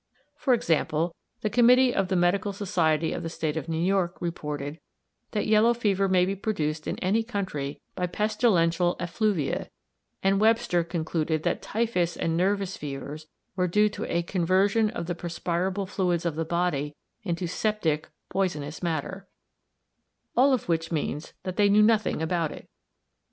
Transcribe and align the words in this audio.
For 0.35 0.55
example, 0.55 1.13
the 1.41 1.49
Committee 1.51 1.93
of 1.93 2.07
the 2.07 2.15
Medical 2.15 2.53
Society 2.53 3.13
of 3.13 3.21
the 3.21 3.29
State 3.29 3.55
of 3.55 3.69
New 3.69 3.77
York 3.77 4.17
reported 4.19 4.79
that 5.29 5.45
yellow 5.45 5.75
fever 5.75 6.09
may 6.09 6.25
be 6.25 6.35
produced 6.35 6.87
in 6.87 6.97
any 7.03 7.21
country 7.21 7.79
by 7.93 8.07
pestilential 8.07 8.95
effluvia; 8.99 9.69
and 10.23 10.41
Webster 10.41 10.83
concluded 10.83 11.43
that 11.43 11.61
typhus 11.61 12.17
and 12.17 12.35
nervous 12.35 12.77
fevers 12.77 13.27
were 13.55 13.67
due 13.67 13.89
to 13.89 14.11
a 14.11 14.23
"conversion 14.23 14.89
of 14.89 15.05
the 15.05 15.13
perspirable 15.13 15.85
fluids 15.85 16.25
of 16.25 16.35
the 16.35 16.45
body 16.45 16.95
into 17.21 17.45
septic 17.45 18.09
[poisonous] 18.27 18.81
matter" 18.81 19.27
all 20.35 20.51
of 20.51 20.67
which 20.67 20.91
means 20.91 21.33
that 21.43 21.57
they 21.57 21.69
knew 21.69 21.83
nothing 21.83 22.23
about 22.23 22.51
it. 22.51 22.67